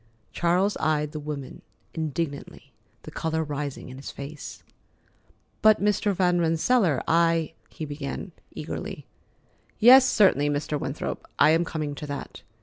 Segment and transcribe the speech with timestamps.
[0.31, 1.61] Charles eyed the woman
[1.93, 4.63] indignantly, the color rising in his face.
[5.61, 6.11] "But, Mr.
[6.15, 9.05] Van Rensselaer, I——" he began eagerly.
[9.77, 10.79] "Yes, certainly, Mr.
[10.79, 12.41] Winthrop; I am coming to that.